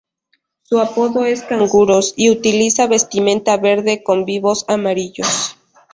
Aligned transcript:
Su 0.63 0.79
apodo 0.79 1.25
es 1.25 1.43
"Canguros", 1.43 2.15
y 2.17 2.31
utiliza 2.31 2.87
vestimenta 2.87 3.57
verde 3.57 4.01
con 4.01 4.25
vivos 4.25 4.65
amarillos. 4.67 5.55